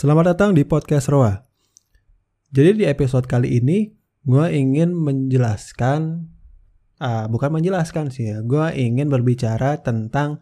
Selamat 0.00 0.32
datang 0.32 0.56
di 0.56 0.64
podcast 0.64 1.12
Roa. 1.12 1.44
Jadi 2.48 2.80
di 2.80 2.84
episode 2.88 3.28
kali 3.28 3.60
ini 3.60 3.92
gue 4.24 4.48
ingin 4.48 4.96
menjelaskan, 4.96 6.24
uh, 7.04 7.28
bukan 7.28 7.60
menjelaskan 7.60 8.08
sih 8.08 8.32
ya, 8.32 8.40
gue 8.40 8.64
ingin 8.80 9.12
berbicara 9.12 9.76
tentang 9.84 10.40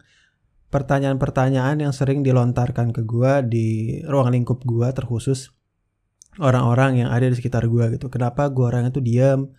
pertanyaan-pertanyaan 0.71 1.83
yang 1.83 1.91
sering 1.91 2.23
dilontarkan 2.23 2.95
ke 2.95 3.03
gue 3.03 3.33
di 3.51 3.67
ruang 4.07 4.31
lingkup 4.31 4.63
gue 4.63 4.87
terkhusus 4.95 5.51
orang-orang 6.39 7.03
yang 7.03 7.11
ada 7.11 7.27
di 7.27 7.35
sekitar 7.35 7.67
gue 7.67 7.99
gitu. 7.99 8.07
Kenapa 8.07 8.47
gue 8.47 8.63
orang 8.63 8.87
itu 8.87 9.03
diam? 9.03 9.51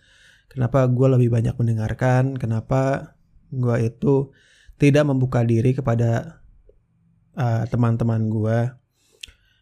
Kenapa 0.49 0.81
gue 0.89 1.13
lebih 1.13 1.29
banyak 1.29 1.53
mendengarkan? 1.53 2.41
Kenapa 2.41 3.13
gue 3.53 3.77
itu 3.85 4.33
tidak 4.81 5.05
membuka 5.05 5.45
diri 5.45 5.77
kepada 5.77 6.41
uh, 7.37 7.69
teman-teman 7.69 8.25
gue? 8.33 8.80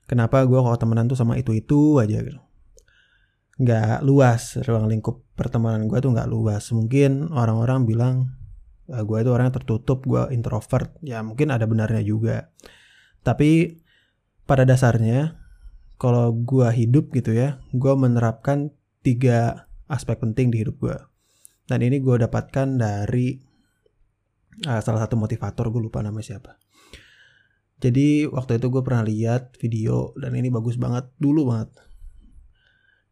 Kenapa 0.09 0.41
gue 0.49 0.57
kalau 0.57 0.73
temenan 0.73 1.05
tuh 1.05 1.13
sama 1.13 1.37
itu-itu 1.37 2.01
aja 2.01 2.17
gitu. 2.25 2.41
Nggak 3.61 4.01
luas 4.01 4.57
ruang 4.65 4.89
lingkup 4.89 5.21
pertemanan 5.37 5.85
gue 5.85 6.01
tuh 6.01 6.09
nggak 6.09 6.25
luas. 6.25 6.73
Mungkin 6.73 7.29
orang-orang 7.29 7.85
bilang 7.85 8.33
uh, 8.89 9.03
gue 9.05 9.17
itu 9.21 9.29
orang 9.29 9.53
yang 9.53 9.57
tertutup, 9.61 10.01
gue 10.09 10.33
introvert. 10.33 10.89
Ya 11.05 11.21
mungkin 11.21 11.53
ada 11.53 11.69
benarnya 11.69 12.01
juga. 12.01 12.49
Tapi 13.21 13.77
pada 14.49 14.65
dasarnya 14.65 15.37
kalau 16.01 16.33
gue 16.33 16.65
hidup 16.73 17.13
gitu 17.13 17.37
ya, 17.37 17.61
gue 17.69 17.93
menerapkan 17.93 18.73
tiga 19.05 19.69
aspek 19.85 20.17
penting 20.17 20.49
di 20.49 20.65
hidup 20.65 20.81
gue. 20.81 20.97
Dan 21.69 21.85
ini 21.85 22.01
gue 22.01 22.17
dapatkan 22.17 22.81
dari 22.81 23.37
uh, 24.65 24.81
salah 24.81 25.05
satu 25.05 25.21
motivator, 25.21 25.69
gue 25.69 25.81
lupa 25.85 26.01
namanya 26.01 26.33
siapa. 26.33 26.57
Jadi 27.79 28.27
waktu 28.27 28.59
itu 28.59 28.67
gue 28.67 28.83
pernah 28.83 29.07
lihat 29.07 29.55
video 29.59 30.11
dan 30.19 30.35
ini 30.35 30.51
bagus 30.51 30.75
banget 30.75 31.07
dulu 31.15 31.51
banget. 31.51 31.71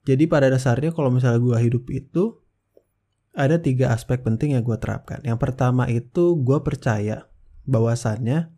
Jadi 0.07 0.23
pada 0.27 0.47
dasarnya 0.47 0.95
kalau 0.95 1.11
misalnya 1.11 1.39
gue 1.39 1.57
hidup 1.59 1.87
itu 1.91 2.39
ada 3.35 3.59
tiga 3.59 3.91
aspek 3.91 4.23
penting 4.23 4.55
yang 4.55 4.63
gue 4.63 4.77
terapkan. 4.79 5.19
Yang 5.23 5.39
pertama 5.39 5.87
itu 5.91 6.39
gue 6.39 6.59
percaya 6.63 7.27
bahwasannya 7.67 8.51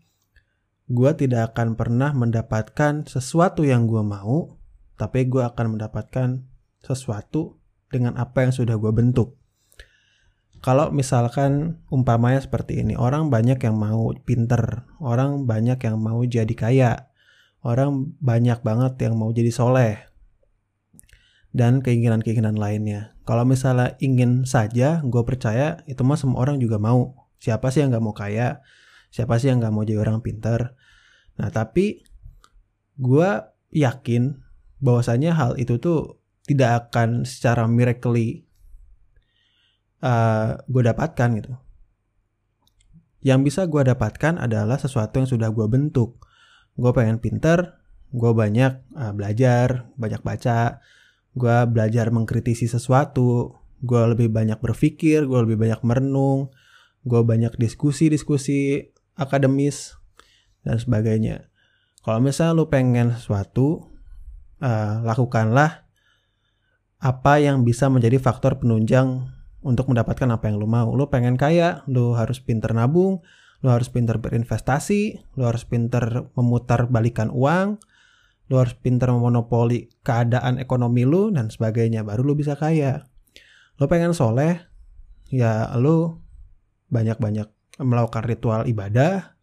gue 0.89 1.11
tidak 1.17 1.53
akan 1.53 1.77
pernah 1.77 2.13
mendapatkan 2.13 3.05
sesuatu 3.05 3.65
yang 3.65 3.85
gue 3.85 4.01
mau, 4.01 4.57
tapi 4.97 5.25
gue 5.25 5.41
akan 5.45 5.77
mendapatkan 5.77 6.45
sesuatu 6.81 7.57
dengan 7.89 8.17
apa 8.17 8.45
yang 8.45 8.53
sudah 8.53 8.77
gue 8.77 8.93
bentuk. 8.93 9.38
Kalau 10.59 10.91
misalkan 10.91 11.79
umpamanya 11.87 12.43
seperti 12.43 12.83
ini, 12.83 12.99
orang 12.99 13.31
banyak 13.31 13.63
yang 13.63 13.79
mau 13.79 14.11
pinter, 14.27 14.83
orang 14.99 15.47
banyak 15.47 15.79
yang 15.79 15.95
mau 15.95 16.19
jadi 16.27 16.51
kaya, 16.51 16.91
orang 17.63 18.11
banyak 18.19 18.59
banget 18.59 18.99
yang 19.07 19.15
mau 19.15 19.31
jadi 19.31 19.55
soleh, 19.55 20.09
dan 21.55 21.79
keinginan-keinginan 21.79 22.59
lainnya. 22.59 23.15
Kalau 23.23 23.47
misalnya 23.47 23.95
ingin 24.03 24.43
saja, 24.43 25.01
gue 25.01 25.23
percaya 25.23 25.81
itu 25.89 26.01
mah 26.03 26.17
semua 26.19 26.43
orang 26.43 26.59
juga 26.61 26.77
mau. 26.77 27.29
Siapa 27.39 27.71
sih 27.71 27.81
yang 27.85 27.95
gak 27.95 28.03
mau 28.03 28.13
kaya? 28.13 28.59
Siapa 29.09 29.39
sih 29.39 29.49
yang 29.49 29.63
gak 29.63 29.73
mau 29.73 29.87
jadi 29.87 30.01
orang 30.03 30.19
pinter? 30.19 30.75
Nah 31.39 31.49
tapi 31.49 32.03
gue 32.99 33.29
yakin 33.71 34.43
bahwasanya 34.83 35.37
hal 35.37 35.55
itu 35.55 35.79
tuh 35.79 36.19
tidak 36.43 36.89
akan 36.89 37.23
secara 37.23 37.69
miraculously 37.69 38.48
uh, 40.03 40.59
gue 40.65 40.81
dapatkan 40.83 41.29
gitu. 41.39 41.53
Yang 43.19 43.39
bisa 43.51 43.61
gue 43.67 43.83
dapatkan 43.83 44.39
adalah 44.39 44.79
sesuatu 44.79 45.19
yang 45.19 45.27
sudah 45.27 45.51
gue 45.51 45.67
bentuk. 45.67 46.23
Gue 46.79 46.91
pengen 46.95 47.19
pinter, 47.19 47.79
gue 48.15 48.31
banyak 48.31 48.79
uh, 48.95 49.11
belajar, 49.11 49.91
banyak 49.99 50.23
baca, 50.23 50.79
gue 51.35 51.57
belajar 51.67 52.07
mengkritisi 52.09 52.71
sesuatu, 52.71 53.59
gue 53.83 54.01
lebih 54.15 54.31
banyak 54.31 54.59
berpikir, 54.63 55.27
gue 55.27 55.39
lebih 55.43 55.59
banyak 55.59 55.81
merenung, 55.83 56.51
gue 57.03 57.21
banyak 57.23 57.55
diskusi-diskusi 57.59 58.91
akademis 59.19 59.99
dan 60.63 60.79
sebagainya. 60.79 61.51
Kalau 61.99 62.23
misalnya 62.23 62.55
lu 62.55 62.71
pengen 62.71 63.11
sesuatu, 63.15 63.91
uh, 64.63 65.03
lakukanlah 65.03 65.83
apa 66.99 67.33
yang 67.39 67.63
bisa 67.63 67.87
menjadi 67.87 68.19
faktor 68.19 68.59
penunjang 68.59 69.38
untuk 69.59 69.91
mendapatkan 69.91 70.27
apa 70.31 70.47
yang 70.47 70.57
lu 70.59 70.67
mau. 70.67 70.91
Lu 70.95 71.11
pengen 71.11 71.35
kaya, 71.35 71.83
lu 71.91 72.15
harus 72.15 72.39
pinter 72.39 72.71
nabung, 72.71 73.19
lu 73.59 73.67
harus 73.67 73.91
pinter 73.91 74.17
berinvestasi, 74.19 75.35
lu 75.35 75.43
harus 75.43 75.67
pinter 75.67 76.31
memutar 76.39 76.87
balikan 76.87 77.27
uang, 77.31 77.79
lu 78.47 78.55
harus 78.55 78.73
pinter 78.79 79.11
memonopoli 79.11 79.91
keadaan 80.01 80.57
ekonomi 80.57 81.03
lu 81.03 81.29
dan 81.29 81.51
sebagainya, 81.51 82.07
baru 82.07 82.23
lu 82.23 82.33
bisa 82.39 82.55
kaya. 82.55 83.05
Lu 83.77 83.85
pengen 83.91 84.15
soleh, 84.15 84.63
ya 85.29 85.69
lu 85.75 86.19
banyak-banyak 86.89 87.47
melakukan 87.79 88.23
ritual 88.25 88.61
ibadah, 88.65 89.35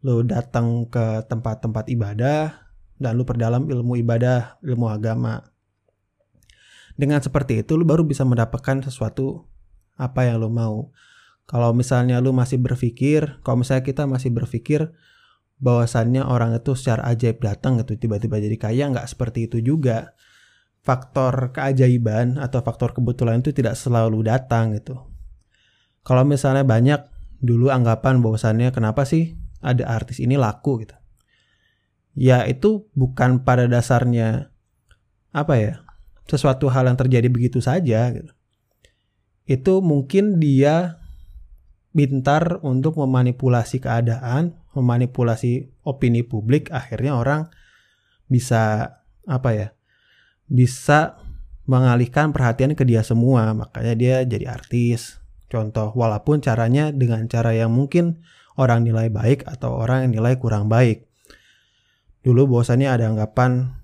lu 0.00 0.22
datang 0.24 0.86
ke 0.88 1.26
tempat-tempat 1.26 1.90
ibadah, 1.90 2.70
dan 3.00 3.18
lu 3.18 3.26
perdalam 3.26 3.66
ilmu 3.66 3.98
ibadah, 3.98 4.62
ilmu 4.62 4.86
agama. 4.88 5.49
Dengan 6.98 7.22
seperti 7.22 7.62
itu 7.62 7.78
lu 7.78 7.86
baru 7.86 8.02
bisa 8.06 8.26
mendapatkan 8.26 8.82
sesuatu 8.86 9.46
apa 10.00 10.26
yang 10.26 10.40
lu 10.40 10.48
mau. 10.48 10.90
Kalau 11.50 11.74
misalnya 11.74 12.22
lu 12.22 12.30
masih 12.30 12.62
berpikir, 12.62 13.42
kalau 13.42 13.60
misalnya 13.60 13.82
kita 13.82 14.06
masih 14.06 14.30
berpikir 14.30 14.94
bahwasannya 15.60 16.24
orang 16.24 16.56
itu 16.56 16.72
secara 16.72 17.04
ajaib 17.12 17.44
datang 17.44 17.76
gitu 17.84 18.00
tiba-tiba 18.00 18.40
jadi 18.40 18.56
kaya 18.56 18.84
nggak 18.88 19.06
seperti 19.10 19.50
itu 19.50 19.60
juga. 19.60 20.16
Faktor 20.80 21.52
keajaiban 21.52 22.40
atau 22.40 22.64
faktor 22.64 22.96
kebetulan 22.96 23.44
itu 23.44 23.52
tidak 23.52 23.76
selalu 23.76 24.24
datang 24.24 24.72
gitu. 24.72 24.96
Kalau 26.00 26.24
misalnya 26.24 26.64
banyak 26.64 27.04
dulu 27.44 27.68
anggapan 27.68 28.24
bahwasannya 28.24 28.72
kenapa 28.72 29.04
sih 29.04 29.36
ada 29.60 29.84
artis 29.84 30.24
ini 30.24 30.40
laku 30.40 30.80
gitu. 30.86 30.96
Ya 32.16 32.48
itu 32.48 32.88
bukan 32.96 33.44
pada 33.44 33.68
dasarnya 33.68 34.48
apa 35.36 35.54
ya 35.60 35.74
sesuatu 36.30 36.70
hal 36.70 36.86
yang 36.86 36.94
terjadi 36.94 37.26
begitu 37.26 37.58
saja 37.58 38.14
gitu. 38.14 38.30
Itu 39.50 39.82
mungkin 39.82 40.38
dia 40.38 41.02
pintar 41.90 42.62
untuk 42.62 42.94
memanipulasi 43.02 43.82
keadaan, 43.82 44.54
memanipulasi 44.78 45.82
opini 45.82 46.22
publik, 46.22 46.70
akhirnya 46.70 47.18
orang 47.18 47.50
bisa 48.30 48.94
apa 49.26 49.50
ya? 49.50 49.68
Bisa 50.46 51.18
mengalihkan 51.66 52.30
perhatian 52.30 52.78
ke 52.78 52.86
dia 52.86 53.02
semua, 53.02 53.50
makanya 53.54 53.94
dia 53.98 54.16
jadi 54.22 54.54
artis. 54.54 55.18
Contoh, 55.50 55.90
walaupun 55.98 56.38
caranya 56.38 56.94
dengan 56.94 57.26
cara 57.26 57.50
yang 57.50 57.74
mungkin 57.74 58.22
orang 58.54 58.86
nilai 58.86 59.10
baik 59.10 59.46
atau 59.50 59.82
orang 59.82 60.06
yang 60.06 60.22
nilai 60.22 60.38
kurang 60.38 60.70
baik. 60.70 61.10
Dulu 62.22 62.46
bosannya 62.46 62.86
ada 62.86 63.10
anggapan 63.10 63.79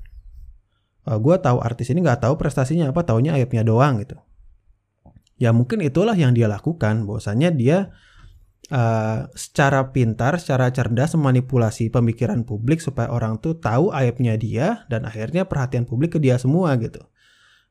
uh, 1.06 1.14
eh, 1.14 1.18
gue 1.22 1.36
tahu 1.38 1.58
artis 1.62 1.88
ini 1.94 2.02
nggak 2.02 2.26
tahu 2.26 2.34
prestasinya 2.36 2.90
apa 2.90 3.06
taunya 3.06 3.38
aibnya 3.38 3.62
doang 3.62 4.02
gitu. 4.02 4.18
Ya 5.36 5.52
mungkin 5.52 5.84
itulah 5.84 6.16
yang 6.16 6.32
dia 6.32 6.48
lakukan 6.48 7.04
bahwasanya 7.04 7.52
dia 7.52 7.92
uh, 8.72 9.28
secara 9.36 9.92
pintar 9.92 10.40
secara 10.40 10.72
cerdas 10.72 11.12
memanipulasi 11.14 11.92
pemikiran 11.92 12.42
publik 12.42 12.80
supaya 12.80 13.12
orang 13.12 13.38
tuh 13.38 13.60
tahu 13.60 13.92
aibnya 13.92 14.34
dia 14.40 14.88
dan 14.88 15.04
akhirnya 15.04 15.44
perhatian 15.44 15.84
publik 15.84 16.16
ke 16.16 16.18
dia 16.18 16.40
semua 16.40 16.74
gitu. 16.80 17.04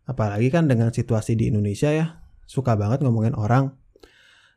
Apalagi 0.06 0.54
kan 0.54 0.70
dengan 0.70 0.94
situasi 0.94 1.34
di 1.34 1.50
Indonesia 1.50 1.90
ya 1.90 2.22
suka 2.46 2.78
banget 2.78 3.02
ngomongin 3.02 3.34
orang. 3.34 3.74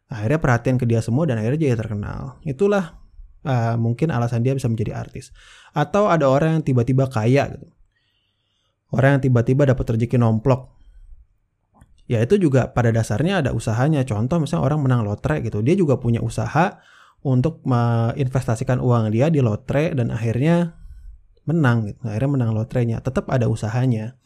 Akhirnya 0.09 0.41
perhatian 0.41 0.81
ke 0.81 0.89
dia 0.89 1.05
semua 1.05 1.29
dan 1.29 1.37
akhirnya 1.41 1.69
jadi 1.69 1.77
terkenal. 1.77 2.41
Itulah 2.45 2.97
uh, 3.45 3.77
mungkin 3.77 4.09
alasan 4.09 4.41
dia 4.41 4.57
bisa 4.57 4.69
menjadi 4.69 4.97
artis. 4.97 5.33
Atau 5.73 6.09
ada 6.09 6.29
orang 6.29 6.61
yang 6.61 6.65
tiba-tiba 6.65 7.09
kaya 7.09 7.57
gitu 7.57 7.69
orang 8.93 9.19
yang 9.19 9.23
tiba-tiba 9.31 9.69
dapat 9.69 9.97
rezeki 9.97 10.17
nomplok. 10.21 10.73
Ya 12.09 12.25
itu 12.25 12.41
juga 12.41 12.73
pada 12.73 12.89
dasarnya 12.89 13.45
ada 13.45 13.51
usahanya. 13.53 14.01
Contoh 14.09 14.41
misalnya 14.41 14.65
orang 14.65 14.81
menang 14.81 15.05
lotre 15.05 15.45
gitu 15.45 15.61
dia 15.61 15.77
juga 15.77 16.01
punya 16.01 16.25
usaha 16.25 16.81
untuk 17.21 17.61
menginvestasikan 17.69 18.81
uang 18.81 19.13
dia 19.13 19.29
di 19.29 19.45
lotre 19.45 19.93
dan 19.93 20.09
akhirnya 20.09 20.73
menang 21.45 21.93
gitu 21.93 22.01
akhirnya 22.09 22.31
menang 22.33 22.51
lotrenya. 22.57 23.05
Tetap 23.05 23.29
ada 23.29 23.53
usahanya. 23.53 24.17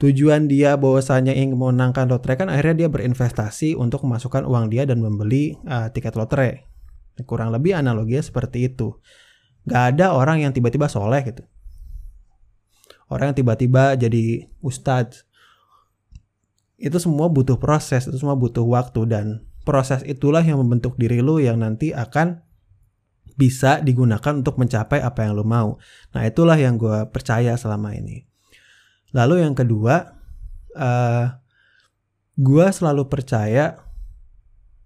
Tujuan 0.00 0.48
dia 0.48 0.80
bahwasanya 0.80 1.36
ingin 1.36 1.60
memenangkan 1.60 2.08
lotre 2.08 2.36
kan 2.36 2.48
akhirnya 2.48 2.84
dia 2.84 2.88
berinvestasi 2.88 3.76
untuk 3.76 4.04
memasukkan 4.08 4.48
uang 4.48 4.72
dia 4.72 4.88
dan 4.88 5.00
membeli 5.00 5.56
uh, 5.64 5.88
tiket 5.92 6.16
lotre. 6.16 6.68
Kurang 7.28 7.52
lebih 7.52 7.76
analoginya 7.76 8.24
seperti 8.24 8.72
itu. 8.72 8.96
Gak 9.68 9.96
ada 9.96 10.16
orang 10.16 10.40
yang 10.40 10.56
tiba-tiba 10.56 10.88
soleh 10.88 11.20
gitu 11.20 11.44
orang 13.10 13.34
yang 13.34 13.38
tiba-tiba 13.42 13.98
jadi 13.98 14.48
ustadz 14.62 15.26
itu 16.80 16.96
semua 16.96 17.28
butuh 17.28 17.60
proses 17.60 18.08
itu 18.08 18.16
semua 18.16 18.38
butuh 18.38 18.64
waktu 18.64 19.04
dan 19.04 19.44
proses 19.68 20.00
itulah 20.08 20.40
yang 20.40 20.62
membentuk 20.62 20.96
diri 20.96 21.20
lu 21.20 21.36
yang 21.42 21.60
nanti 21.60 21.92
akan 21.92 22.40
bisa 23.36 23.80
digunakan 23.80 24.36
untuk 24.36 24.60
mencapai 24.60 25.00
apa 25.00 25.24
yang 25.24 25.32
lo 25.32 25.48
mau. 25.48 25.80
Nah 26.12 26.28
itulah 26.28 26.60
yang 26.60 26.76
gue 26.76 27.08
percaya 27.08 27.56
selama 27.56 27.96
ini. 27.96 28.28
Lalu 29.16 29.48
yang 29.48 29.56
kedua, 29.56 30.12
uh, 30.76 30.84
eh, 30.84 31.24
gue 32.36 32.66
selalu 32.68 33.08
percaya 33.08 33.80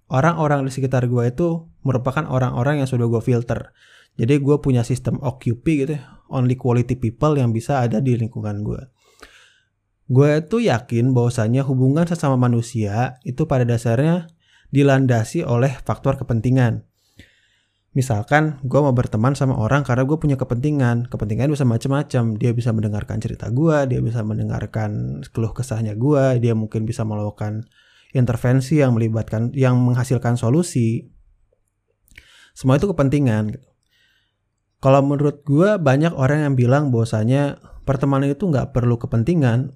orang-orang 0.06 0.62
di 0.62 0.70
sekitar 0.70 1.10
gue 1.10 1.24
itu 1.26 1.66
merupakan 1.84 2.24
orang-orang 2.26 2.82
yang 2.82 2.88
sudah 2.88 3.06
gue 3.06 3.22
filter. 3.22 3.70
Jadi 4.18 4.40
gue 4.40 4.56
punya 4.58 4.82
sistem 4.82 5.20
OQP 5.20 5.64
gitu 5.84 5.92
ya, 5.98 6.02
only 6.32 6.58
quality 6.58 6.98
people 6.98 7.34
yang 7.36 7.52
bisa 7.52 7.82
ada 7.84 8.00
di 8.00 8.18
lingkungan 8.18 8.64
gue. 8.64 8.82
Gue 10.04 10.44
itu 10.44 10.60
yakin 10.60 11.16
bahwasannya 11.16 11.64
hubungan 11.64 12.04
sesama 12.04 12.36
manusia 12.36 13.16
itu 13.24 13.48
pada 13.48 13.64
dasarnya 13.64 14.28
dilandasi 14.68 15.46
oleh 15.46 15.72
faktor 15.80 16.20
kepentingan. 16.20 16.84
Misalkan 17.94 18.58
gue 18.66 18.80
mau 18.82 18.90
berteman 18.90 19.38
sama 19.38 19.54
orang 19.54 19.86
karena 19.86 20.02
gue 20.02 20.18
punya 20.18 20.34
kepentingan. 20.34 21.06
Kepentingan 21.06 21.46
bisa 21.54 21.62
macam-macam. 21.62 22.34
Dia 22.34 22.50
bisa 22.50 22.74
mendengarkan 22.74 23.22
cerita 23.22 23.54
gue, 23.54 23.86
dia 23.86 24.02
bisa 24.02 24.26
mendengarkan 24.26 25.22
keluh 25.30 25.54
kesahnya 25.54 25.94
gue, 25.94 26.42
dia 26.42 26.58
mungkin 26.58 26.90
bisa 26.90 27.06
melakukan 27.06 27.70
intervensi 28.10 28.82
yang 28.82 28.98
melibatkan, 28.98 29.54
yang 29.54 29.78
menghasilkan 29.78 30.34
solusi. 30.34 31.13
Semua 32.54 32.78
itu 32.78 32.86
kepentingan. 32.88 33.52
Gitu. 33.52 33.66
Kalau 34.80 35.04
menurut 35.04 35.42
gue 35.42 35.76
banyak 35.76 36.14
orang 36.14 36.48
yang 36.48 36.54
bilang 36.54 36.88
bahwasanya 36.94 37.58
pertemanan 37.84 38.30
itu 38.30 38.46
nggak 38.46 38.72
perlu 38.72 38.96
kepentingan. 38.96 39.74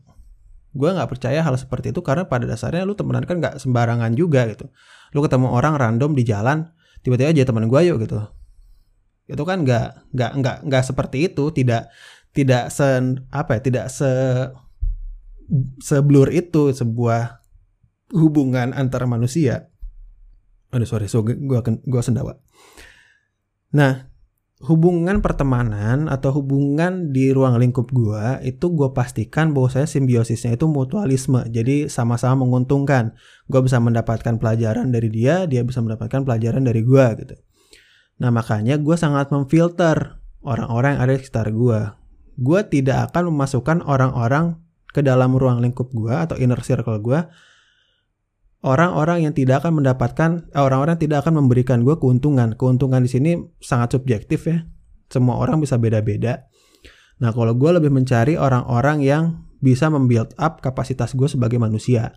Gue 0.72 0.94
nggak 0.94 1.10
percaya 1.10 1.42
hal 1.42 1.58
seperti 1.58 1.90
itu 1.90 2.00
karena 2.00 2.30
pada 2.30 2.46
dasarnya 2.46 2.86
lu 2.86 2.94
temenan 2.94 3.26
kan 3.26 3.42
nggak 3.42 3.58
sembarangan 3.58 4.14
juga 4.14 4.46
gitu. 4.46 4.70
Lu 5.12 5.24
ketemu 5.24 5.50
orang 5.50 5.74
random 5.74 6.14
di 6.14 6.22
jalan, 6.22 6.70
tiba-tiba 7.02 7.34
aja 7.34 7.42
teman 7.48 7.66
gue 7.66 7.80
yuk 7.88 7.98
gitu 8.04 8.20
itu 9.28 9.42
kan 9.44 9.60
nggak 9.60 10.08
nggak 10.16 10.32
nggak 10.40 10.56
nggak 10.64 10.84
seperti 10.88 11.28
itu 11.28 11.52
tidak 11.52 11.92
tidak 12.32 12.72
se 12.72 12.88
apa 13.28 13.50
ya 13.56 13.60
tidak 13.60 13.86
se 13.92 14.08
seblur 15.84 16.32
itu 16.32 16.72
sebuah 16.72 17.44
hubungan 18.16 18.72
antara 18.72 19.04
manusia 19.04 19.68
aduh 20.74 20.88
sorry. 20.88 21.06
So 21.10 21.24
gue 21.24 21.36
gue 21.64 22.02
sendawa. 22.02 22.38
Nah 23.74 24.08
hubungan 24.58 25.22
pertemanan 25.22 26.10
atau 26.10 26.34
hubungan 26.42 27.14
di 27.14 27.30
ruang 27.30 27.62
lingkup 27.62 27.94
gue 27.94 28.42
itu 28.42 28.74
gue 28.74 28.90
pastikan 28.90 29.54
bahwa 29.54 29.70
saya 29.70 29.86
simbiosisnya 29.86 30.58
itu 30.58 30.66
mutualisme. 30.66 31.46
Jadi 31.48 31.86
sama-sama 31.86 32.42
menguntungkan. 32.42 33.14
Gue 33.46 33.62
bisa 33.62 33.78
mendapatkan 33.78 34.36
pelajaran 34.36 34.90
dari 34.90 35.08
dia 35.08 35.46
dia 35.46 35.62
bisa 35.62 35.78
mendapatkan 35.78 36.26
pelajaran 36.26 36.66
dari 36.66 36.82
gue 36.82 37.06
gitu. 37.22 37.34
Nah 38.18 38.34
makanya 38.34 38.76
gue 38.76 38.96
sangat 38.98 39.30
memfilter 39.30 40.18
orang-orang 40.42 40.98
yang 40.98 41.02
ada 41.06 41.12
di 41.14 41.20
sekitar 41.22 41.50
gue 41.54 41.98
gue 42.38 42.60
tidak 42.70 43.10
akan 43.10 43.34
memasukkan 43.34 43.82
orang-orang 43.82 44.62
ke 44.94 45.02
dalam 45.02 45.34
ruang 45.34 45.58
lingkup 45.58 45.90
gue 45.90 46.14
atau 46.14 46.38
inner 46.38 46.62
circle 46.62 47.02
gue 47.02 47.20
orang-orang 48.64 49.28
yang 49.28 49.34
tidak 49.34 49.62
akan 49.64 49.82
mendapatkan 49.82 50.30
eh, 50.50 50.62
orang-orang 50.62 50.98
tidak 50.98 51.26
akan 51.26 51.44
memberikan 51.44 51.82
gue 51.86 51.94
keuntungan. 51.98 52.54
Keuntungan 52.58 53.02
di 53.04 53.10
sini 53.10 53.30
sangat 53.62 53.98
subjektif 53.98 54.46
ya. 54.48 54.66
Semua 55.08 55.40
orang 55.40 55.62
bisa 55.62 55.80
beda-beda. 55.80 56.46
Nah, 57.18 57.34
kalau 57.34 57.56
gue 57.56 57.70
lebih 57.74 57.90
mencari 57.90 58.38
orang-orang 58.38 59.02
yang 59.02 59.22
bisa 59.58 59.90
membuild 59.90 60.36
up 60.38 60.62
kapasitas 60.62 61.18
gue 61.18 61.26
sebagai 61.26 61.58
manusia. 61.58 62.14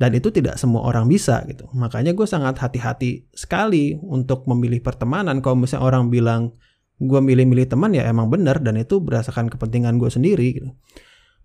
Dan 0.00 0.16
itu 0.16 0.32
tidak 0.32 0.56
semua 0.56 0.88
orang 0.88 1.04
bisa 1.04 1.44
gitu. 1.44 1.68
Makanya 1.76 2.16
gue 2.16 2.24
sangat 2.24 2.56
hati-hati 2.58 3.28
sekali 3.36 3.92
untuk 4.00 4.48
memilih 4.48 4.80
pertemanan. 4.80 5.44
Kalau 5.44 5.60
misalnya 5.60 5.84
orang 5.84 6.08
bilang 6.08 6.56
gue 7.02 7.20
milih-milih 7.20 7.66
teman 7.66 7.90
ya 7.92 8.06
emang 8.06 8.30
benar 8.30 8.62
dan 8.62 8.78
itu 8.78 9.02
berdasarkan 9.02 9.50
kepentingan 9.50 9.98
gue 9.98 10.06
sendiri 10.06 10.46
gitu 10.54 10.70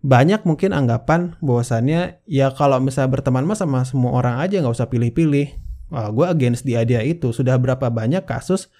banyak 0.08 0.48
mungkin 0.48 0.72
anggapan 0.72 1.36
bahwasannya 1.44 2.24
ya 2.24 2.48
kalau 2.56 2.80
misalnya 2.80 3.12
berteman 3.12 3.44
mah 3.44 3.60
sama 3.60 3.84
semua 3.84 4.16
orang 4.16 4.40
aja 4.40 4.64
nggak 4.64 4.72
usah 4.72 4.88
pilih-pilih. 4.88 5.52
Wah, 5.92 6.08
gue 6.16 6.26
against 6.32 6.64
the 6.64 6.80
idea 6.80 7.04
itu. 7.04 7.36
Sudah 7.36 7.60
berapa 7.60 7.92
banyak 7.92 8.24
kasus 8.24 8.72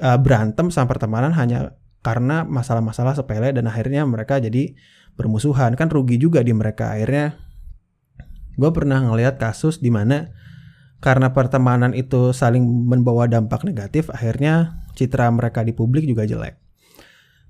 uh, 0.00 0.16
berantem 0.16 0.72
sama 0.72 0.96
pertemanan 0.96 1.36
hanya 1.36 1.76
karena 2.00 2.48
masalah-masalah 2.48 3.12
sepele 3.12 3.52
dan 3.52 3.68
akhirnya 3.68 4.08
mereka 4.08 4.40
jadi 4.40 4.72
bermusuhan. 5.20 5.76
Kan 5.76 5.92
rugi 5.92 6.16
juga 6.16 6.40
di 6.40 6.56
mereka. 6.56 6.96
Akhirnya 6.96 7.36
gue 8.56 8.70
pernah 8.72 8.96
ngelihat 8.96 9.36
kasus 9.36 9.76
di 9.84 9.92
mana 9.92 10.32
karena 11.04 11.36
pertemanan 11.36 11.92
itu 11.92 12.32
saling 12.32 12.64
membawa 12.64 13.28
dampak 13.28 13.64
negatif, 13.64 14.08
akhirnya 14.12 14.84
citra 14.96 15.28
mereka 15.32 15.64
di 15.64 15.72
publik 15.76 16.04
juga 16.04 16.24
jelek. 16.28 16.60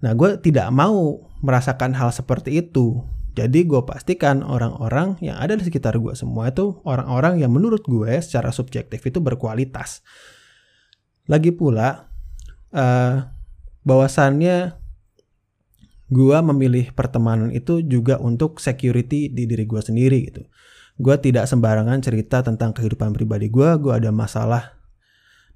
Nah, 0.01 0.13
gue 0.17 0.41
tidak 0.41 0.69
mau 0.73 1.29
merasakan 1.45 1.93
hal 1.97 2.13
seperti 2.13 2.61
itu. 2.61 3.05
Jadi 3.37 3.63
gue 3.65 3.81
pastikan 3.87 4.43
orang-orang 4.43 5.17
yang 5.23 5.39
ada 5.39 5.55
di 5.55 5.63
sekitar 5.63 5.97
gue 6.03 6.13
semua 6.19 6.51
itu 6.51 6.83
orang-orang 6.83 7.39
yang 7.39 7.55
menurut 7.55 7.87
gue 7.87 8.19
secara 8.19 8.51
subjektif 8.51 9.01
itu 9.07 9.23
berkualitas. 9.23 10.03
Lagi 11.31 11.55
pula, 11.55 12.11
uh, 12.75 13.15
bahwasannya 13.87 14.75
gue 16.11 16.39
memilih 16.43 16.91
pertemanan 16.91 17.55
itu 17.55 17.87
juga 17.87 18.19
untuk 18.19 18.59
security 18.59 19.31
di 19.31 19.47
diri 19.47 19.63
gue 19.63 19.79
sendiri 19.79 20.19
gitu. 20.27 20.43
Gue 20.99 21.17
tidak 21.23 21.47
sembarangan 21.47 22.03
cerita 22.03 22.43
tentang 22.43 22.75
kehidupan 22.75 23.15
pribadi 23.15 23.47
gue, 23.47 23.71
gue 23.79 23.93
ada 23.95 24.11
masalah 24.11 24.80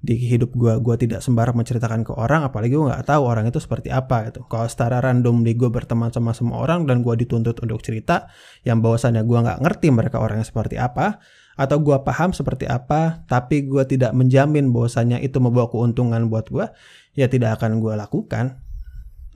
di 0.05 0.13
hidup 0.13 0.53
gue 0.53 0.77
gue 0.77 0.95
tidak 1.01 1.25
sembarang 1.25 1.57
menceritakan 1.57 2.05
ke 2.05 2.13
orang 2.13 2.45
apalagi 2.45 2.77
gue 2.77 2.85
nggak 2.85 3.09
tahu 3.09 3.25
orang 3.25 3.49
itu 3.49 3.57
seperti 3.57 3.89
apa 3.89 4.29
gitu. 4.29 4.45
Kalau 4.45 4.69
secara 4.69 5.01
random 5.01 5.41
di 5.41 5.57
gue 5.57 5.65
berteman 5.73 6.13
sama 6.13 6.37
semua 6.37 6.61
orang 6.61 6.85
dan 6.85 7.01
gue 7.01 7.13
dituntut 7.17 7.57
untuk 7.65 7.81
cerita 7.81 8.29
yang 8.61 8.85
bahwasannya 8.85 9.25
gue 9.25 9.39
nggak 9.41 9.59
ngerti 9.65 9.89
mereka 9.89 10.21
orangnya 10.21 10.45
seperti 10.45 10.77
apa 10.77 11.17
atau 11.57 11.81
gue 11.81 11.97
paham 12.05 12.35
seperti 12.37 12.69
apa 12.69 13.25
tapi 13.25 13.65
gue 13.65 13.81
tidak 13.89 14.13
menjamin 14.13 14.69
bahwasannya 14.69 15.25
itu 15.25 15.41
membawa 15.41 15.73
keuntungan 15.73 16.29
buat 16.29 16.53
gue 16.53 16.69
ya 17.17 17.25
tidak 17.25 17.57
akan 17.57 17.81
gue 17.81 17.93
lakukan. 17.97 18.61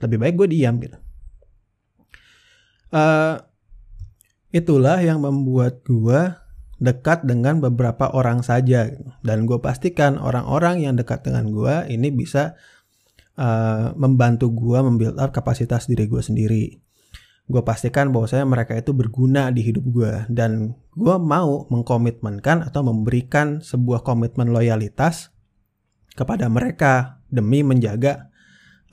Lebih 0.00 0.16
baik 0.22 0.34
gue 0.38 0.48
diam 0.54 0.78
gitu. 0.78 0.96
Uh, 2.94 3.42
itulah 4.54 5.02
yang 5.02 5.18
membuat 5.18 5.82
gue 5.82 6.39
dekat 6.80 7.28
dengan 7.28 7.60
beberapa 7.60 8.08
orang 8.10 8.40
saja. 8.40 8.88
Dan 9.20 9.44
gue 9.44 9.60
pastikan 9.60 10.16
orang-orang 10.16 10.82
yang 10.82 10.96
dekat 10.96 11.22
dengan 11.22 11.52
gue 11.52 11.86
ini 11.92 12.08
bisa 12.08 12.56
uh, 13.36 13.92
membantu 13.94 14.50
gue 14.50 14.80
membuild 14.80 15.20
up 15.20 15.30
kapasitas 15.30 15.86
diri 15.86 16.08
gue 16.08 16.24
sendiri. 16.24 16.64
Gue 17.46 17.62
pastikan 17.62 18.10
bahwa 18.10 18.26
saya 18.26 18.48
mereka 18.48 18.74
itu 18.74 18.96
berguna 18.96 19.52
di 19.52 19.60
hidup 19.60 19.84
gue 19.92 20.14
dan 20.32 20.74
gue 20.96 21.16
mau 21.20 21.68
mengkomitmenkan 21.68 22.64
atau 22.64 22.80
memberikan 22.86 23.60
sebuah 23.60 24.00
komitmen 24.06 24.48
loyalitas 24.50 25.34
kepada 26.14 26.46
mereka 26.46 27.22
demi 27.26 27.66
menjaga 27.66 28.30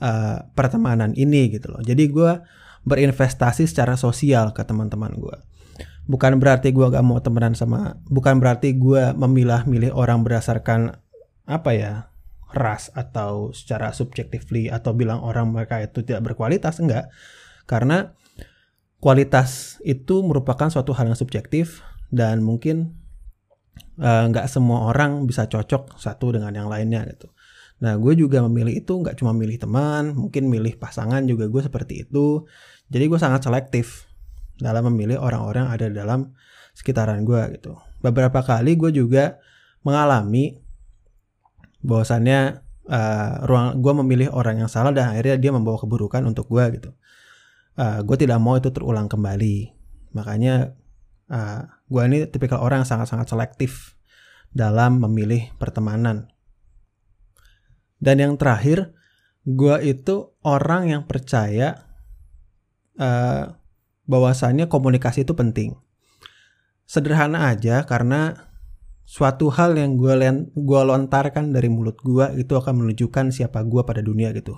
uh, 0.02 0.42
pertemanan 0.52 1.14
ini 1.14 1.54
gitu 1.54 1.70
loh. 1.70 1.82
Jadi 1.86 2.10
gue 2.10 2.42
berinvestasi 2.82 3.70
secara 3.70 3.94
sosial 3.94 4.50
ke 4.50 4.62
teman-teman 4.66 5.14
gue 5.18 5.38
bukan 6.08 6.40
berarti 6.40 6.72
gue 6.72 6.88
gak 6.88 7.04
mau 7.04 7.20
temenan 7.20 7.52
sama 7.52 8.00
bukan 8.08 8.40
berarti 8.40 8.74
gue 8.74 9.12
memilah-milih 9.12 9.92
orang 9.92 10.24
berdasarkan 10.24 10.96
apa 11.44 11.70
ya 11.76 11.92
ras 12.56 12.88
atau 12.96 13.52
secara 13.52 13.92
subjectively 13.92 14.72
atau 14.72 14.96
bilang 14.96 15.20
orang 15.20 15.52
mereka 15.52 15.84
itu 15.84 16.00
tidak 16.00 16.32
berkualitas 16.32 16.80
enggak 16.80 17.12
karena 17.68 18.16
kualitas 19.04 19.78
itu 19.84 20.24
merupakan 20.24 20.72
suatu 20.72 20.96
hal 20.96 21.12
yang 21.12 21.18
subjektif 21.18 21.84
dan 22.08 22.40
mungkin 22.40 22.96
uh, 24.00 24.24
nggak 24.32 24.48
semua 24.48 24.88
orang 24.88 25.28
bisa 25.28 25.44
cocok 25.46 26.00
satu 26.00 26.34
dengan 26.34 26.56
yang 26.56 26.72
lainnya 26.72 27.04
gitu. 27.12 27.30
Nah 27.78 27.94
gue 27.94 28.16
juga 28.18 28.42
memilih 28.42 28.82
itu 28.82 28.90
nggak 28.90 29.20
cuma 29.22 29.30
milih 29.36 29.60
teman, 29.60 30.16
mungkin 30.16 30.50
milih 30.50 30.80
pasangan 30.80 31.22
juga 31.28 31.46
gue 31.46 31.62
seperti 31.62 32.08
itu. 32.08 32.48
Jadi 32.88 33.04
gue 33.06 33.20
sangat 33.20 33.44
selektif 33.44 34.07
dalam 34.58 34.90
memilih 34.92 35.22
orang-orang 35.22 35.70
ada 35.70 35.86
dalam 35.90 36.34
sekitaran 36.74 37.22
gue 37.26 37.58
gitu. 37.58 37.78
Beberapa 38.02 38.42
kali 38.42 38.78
gue 38.78 38.94
juga 38.94 39.38
mengalami 39.82 40.58
bahwasannya 41.82 42.62
uh, 42.90 43.30
ruang 43.46 43.78
gue 43.78 43.92
memilih 44.02 44.28
orang 44.34 44.62
yang 44.66 44.70
salah 44.70 44.90
dan 44.90 45.14
akhirnya 45.14 45.38
dia 45.38 45.50
membawa 45.54 45.78
keburukan 45.78 46.22
untuk 46.26 46.50
gue 46.50 46.64
gitu. 46.78 46.90
Uh, 47.78 48.02
gue 48.02 48.16
tidak 48.18 48.42
mau 48.42 48.58
itu 48.58 48.74
terulang 48.74 49.06
kembali. 49.06 49.70
Makanya 50.10 50.74
uh, 51.30 51.36
eh, 51.36 51.60
gue 51.86 52.02
ini 52.10 52.18
tipikal 52.26 52.58
orang 52.58 52.82
yang 52.82 52.90
sangat-sangat 52.90 53.30
selektif 53.30 53.94
dalam 54.50 54.98
memilih 54.98 55.52
pertemanan. 55.60 56.32
Dan 57.98 58.18
yang 58.18 58.34
terakhir, 58.38 58.94
gue 59.46 59.76
itu 59.86 60.34
orang 60.42 60.90
yang 60.90 61.02
percaya 61.04 61.86
uh, 62.98 63.52
bahwasannya 64.08 64.66
komunikasi 64.66 65.22
itu 65.22 65.36
penting. 65.36 65.76
Sederhana 66.88 67.52
aja 67.52 67.84
karena 67.84 68.48
suatu 69.04 69.52
hal 69.52 69.76
yang 69.76 70.00
gue 70.00 70.12
gua 70.56 70.80
lontarkan 70.88 71.52
dari 71.52 71.68
mulut 71.68 72.00
gue 72.00 72.40
itu 72.40 72.56
akan 72.56 72.80
menunjukkan 72.80 73.28
siapa 73.28 73.60
gue 73.68 73.84
pada 73.84 74.00
dunia 74.00 74.32
gitu. 74.32 74.56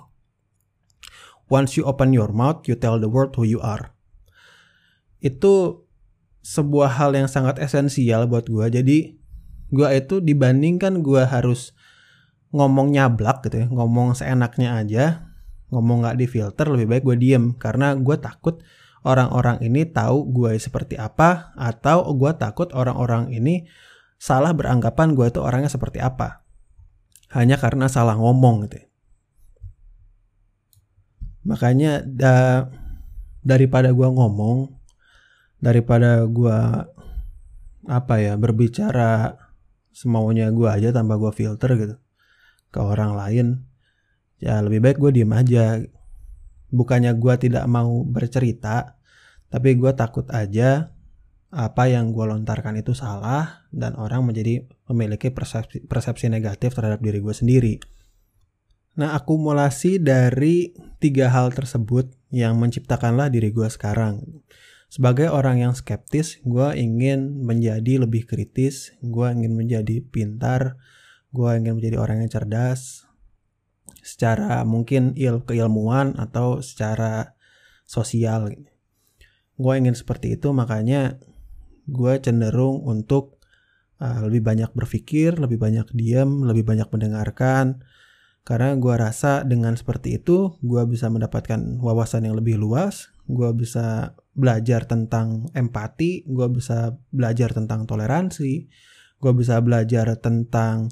Once 1.51 1.75
you 1.75 1.83
open 1.83 2.15
your 2.15 2.31
mouth, 2.31 2.63
you 2.63 2.79
tell 2.79 2.95
the 2.95 3.11
world 3.11 3.35
who 3.35 3.43
you 3.43 3.59
are. 3.59 3.91
Itu 5.19 5.83
sebuah 6.41 6.95
hal 6.95 7.11
yang 7.11 7.27
sangat 7.27 7.59
esensial 7.59 8.31
buat 8.31 8.47
gue. 8.47 8.65
Jadi 8.71 8.97
gue 9.71 9.87
itu 9.91 10.23
dibandingkan 10.23 11.03
gue 11.03 11.27
harus 11.27 11.75
ngomong 12.55 12.91
nyablak 12.91 13.43
gitu 13.47 13.63
ya, 13.63 13.67
ngomong 13.71 14.15
seenaknya 14.15 14.79
aja, 14.79 15.31
ngomong 15.71 16.03
nggak 16.03 16.19
difilter, 16.19 16.67
lebih 16.67 16.87
baik 16.91 17.03
gue 17.07 17.17
diem 17.19 17.55
karena 17.55 17.95
gue 17.95 18.15
takut 18.19 18.59
orang-orang 19.01 19.61
ini 19.65 19.85
tahu 19.89 20.29
gue 20.29 20.57
seperti 20.61 20.97
apa 20.97 21.53
atau 21.57 22.05
gue 22.13 22.31
takut 22.37 22.69
orang-orang 22.73 23.33
ini 23.33 23.65
salah 24.21 24.53
beranggapan 24.53 25.17
gue 25.17 25.25
itu 25.33 25.41
orangnya 25.41 25.73
seperti 25.73 25.97
apa. 25.97 26.45
Hanya 27.33 27.57
karena 27.57 27.89
salah 27.89 28.13
ngomong 28.19 28.69
gitu. 28.69 28.77
Ya. 28.83 28.85
Makanya 31.41 32.05
da, 32.05 32.69
daripada 33.41 33.89
gue 33.89 34.05
ngomong, 34.05 34.77
daripada 35.57 36.21
gue 36.29 36.59
apa 37.89 38.15
ya 38.21 38.37
berbicara 38.37 39.41
semaunya 39.89 40.53
gue 40.53 40.69
aja 40.69 40.93
tanpa 40.93 41.17
gue 41.17 41.33
filter 41.33 41.73
gitu 41.81 41.95
ke 42.69 42.79
orang 42.79 43.17
lain, 43.17 43.47
ya 44.37 44.61
lebih 44.61 44.85
baik 44.85 44.97
gue 45.01 45.11
diem 45.17 45.33
aja. 45.33 45.81
Bukannya 46.71 47.13
gue 47.19 47.35
tidak 47.37 47.67
mau 47.67 48.01
bercerita, 48.07 48.95
tapi 49.51 49.75
gue 49.75 49.91
takut 49.91 50.25
aja 50.31 50.95
apa 51.51 51.91
yang 51.91 52.15
gue 52.15 52.23
lontarkan 52.23 52.79
itu 52.79 52.95
salah 52.95 53.67
dan 53.75 53.99
orang 53.99 54.23
menjadi 54.23 54.63
memiliki 54.87 55.35
persepsi, 55.35 55.83
persepsi 55.83 56.31
negatif 56.31 56.71
terhadap 56.71 57.03
diri 57.03 57.19
gue 57.19 57.35
sendiri. 57.35 57.75
Nah, 58.95 59.15
akumulasi 59.15 59.99
dari 59.99 60.75
tiga 60.99 61.31
hal 61.31 61.51
tersebut 61.51 62.11
yang 62.31 62.59
menciptakanlah 62.59 63.27
diri 63.27 63.51
gue 63.51 63.67
sekarang. 63.67 64.23
Sebagai 64.91 65.31
orang 65.31 65.63
yang 65.63 65.71
skeptis, 65.71 66.43
gue 66.43 66.75
ingin 66.75 67.39
menjadi 67.39 68.03
lebih 68.03 68.27
kritis, 68.27 68.91
gue 68.99 69.27
ingin 69.31 69.55
menjadi 69.55 70.03
pintar, 70.03 70.75
gue 71.31 71.47
ingin 71.55 71.79
menjadi 71.79 71.95
orang 71.99 72.27
yang 72.27 72.31
cerdas, 72.31 73.07
secara 74.01 74.61
mungkin 74.65 75.13
il 75.15 75.41
keilmuan 75.45 76.17
atau 76.17 76.59
secara 76.59 77.37
sosial. 77.85 78.49
Gue 79.57 79.73
ingin 79.77 79.93
seperti 79.93 80.35
itu, 80.35 80.49
makanya 80.51 81.21
gue 81.85 82.13
cenderung 82.21 82.81
untuk 82.85 83.41
uh, 84.01 84.25
lebih 84.25 84.41
banyak 84.41 84.71
berpikir, 84.73 85.37
lebih 85.37 85.61
banyak 85.61 85.87
diam, 85.93 86.41
lebih 86.43 86.65
banyak 86.65 86.89
mendengarkan. 86.89 87.85
Karena 88.41 88.73
gue 88.73 88.95
rasa 88.97 89.45
dengan 89.45 89.77
seperti 89.77 90.17
itu, 90.17 90.57
gue 90.65 90.81
bisa 90.89 91.13
mendapatkan 91.13 91.77
wawasan 91.77 92.25
yang 92.25 92.33
lebih 92.33 92.57
luas, 92.57 93.13
gue 93.29 93.53
bisa 93.53 94.17
belajar 94.33 94.89
tentang 94.89 95.45
empati, 95.53 96.25
gue 96.25 96.47
bisa 96.49 96.97
belajar 97.13 97.53
tentang 97.53 97.85
toleransi, 97.85 98.65
gue 99.21 99.31
bisa 99.37 99.61
belajar 99.61 100.17
tentang 100.17 100.89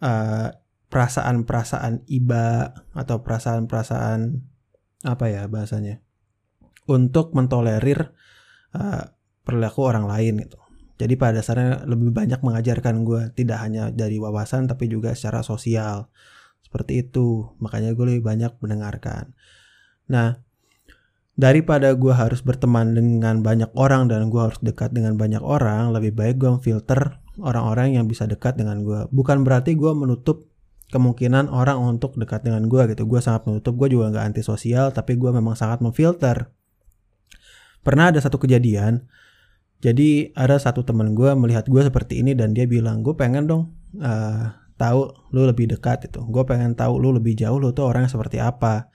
uh, 0.00 0.48
perasaan-perasaan 0.86 2.06
iba 2.06 2.72
atau 2.94 3.20
perasaan-perasaan 3.22 4.20
apa 5.06 5.24
ya 5.28 5.46
bahasanya 5.50 6.02
untuk 6.86 7.34
mentolerir 7.34 8.14
uh, 8.74 9.02
perilaku 9.42 9.80
orang 9.86 10.06
lain 10.06 10.46
gitu. 10.46 10.58
Jadi 10.96 11.14
pada 11.20 11.44
dasarnya 11.44 11.84
lebih 11.84 12.08
banyak 12.08 12.40
mengajarkan 12.40 13.04
gue 13.04 13.22
tidak 13.36 13.60
hanya 13.60 13.92
dari 13.92 14.16
wawasan 14.16 14.64
tapi 14.64 14.88
juga 14.88 15.12
secara 15.12 15.44
sosial. 15.44 16.08
Seperti 16.64 17.04
itu. 17.04 17.52
Makanya 17.60 17.92
gue 17.92 18.16
lebih 18.16 18.24
banyak 18.24 18.56
mendengarkan. 18.64 19.36
Nah, 20.08 20.40
daripada 21.36 21.92
gue 21.92 22.14
harus 22.16 22.40
berteman 22.40 22.96
dengan 22.96 23.44
banyak 23.44 23.68
orang 23.76 24.08
dan 24.08 24.32
gue 24.32 24.40
harus 24.40 24.56
dekat 24.64 24.96
dengan 24.96 25.20
banyak 25.20 25.44
orang, 25.44 25.92
lebih 25.92 26.16
baik 26.16 26.40
gue 26.40 26.50
filter 26.64 27.20
orang-orang 27.44 28.00
yang 28.00 28.08
bisa 28.08 28.24
dekat 28.24 28.56
dengan 28.56 28.80
gue. 28.80 29.04
Bukan 29.12 29.44
berarti 29.44 29.76
gue 29.76 29.92
menutup 29.92 30.48
kemungkinan 30.94 31.50
orang 31.50 31.82
untuk 31.82 32.14
dekat 32.14 32.46
dengan 32.46 32.70
gue 32.70 32.94
gitu. 32.94 33.06
Gue 33.08 33.18
sangat 33.18 33.46
menutup, 33.50 33.74
gue 33.74 33.98
juga 33.98 34.14
nggak 34.14 34.34
antisosial, 34.34 34.94
tapi 34.94 35.18
gue 35.18 35.30
memang 35.34 35.58
sangat 35.58 35.82
memfilter. 35.82 36.50
Pernah 37.82 38.10
ada 38.14 38.18
satu 38.18 38.38
kejadian, 38.38 39.06
jadi 39.84 40.32
ada 40.32 40.56
satu 40.56 40.82
teman 40.82 41.12
gue 41.12 41.30
melihat 41.36 41.68
gue 41.68 41.82
seperti 41.84 42.24
ini 42.24 42.32
dan 42.32 42.56
dia 42.56 42.64
bilang 42.64 43.04
gue 43.04 43.12
pengen 43.12 43.44
dong 43.44 43.62
uh, 44.00 44.56
tahu 44.80 45.12
lu 45.36 45.44
lebih 45.44 45.68
dekat 45.68 46.08
itu. 46.08 46.24
Gue 46.24 46.42
pengen 46.48 46.72
tahu 46.72 46.96
lu 46.96 47.12
lebih 47.12 47.36
jauh 47.36 47.60
lu 47.60 47.76
tuh 47.76 47.92
orangnya 47.92 48.08
seperti 48.08 48.40
apa. 48.40 48.88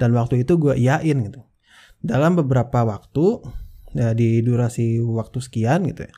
Dan 0.00 0.16
waktu 0.16 0.42
itu 0.42 0.56
gue 0.58 0.74
iyain 0.74 1.16
gitu. 1.22 1.44
Dalam 2.00 2.34
beberapa 2.34 2.82
waktu 2.84 3.40
ya 3.94 4.10
di 4.10 4.42
durasi 4.42 4.98
waktu 5.00 5.38
sekian 5.38 5.86
gitu 5.86 6.08
ya. 6.08 6.14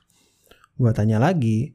Gue 0.79 0.91
tanya 0.95 1.19
lagi. 1.19 1.75